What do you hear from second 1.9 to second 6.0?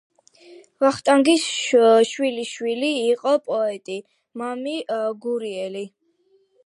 შვილიშვილი იყო პოეტი მამია გურიელი.